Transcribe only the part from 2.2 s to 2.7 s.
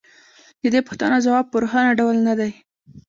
نه دی